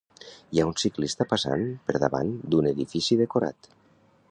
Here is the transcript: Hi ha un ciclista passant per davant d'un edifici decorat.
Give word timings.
Hi 0.53 0.61
ha 0.61 0.63
un 0.69 0.79
ciclista 0.83 1.27
passant 1.33 1.67
per 1.91 1.95
davant 2.05 2.33
d'un 2.55 2.71
edifici 2.73 3.21
decorat. 3.23 3.73